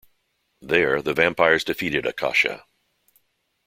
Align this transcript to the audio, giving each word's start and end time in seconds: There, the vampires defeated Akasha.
There, 0.63 0.99
the 1.03 1.13
vampires 1.13 1.63
defeated 1.63 2.07
Akasha. 2.07 2.65